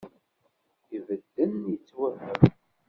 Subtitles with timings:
[0.97, 2.39] Ibedden yetwehhem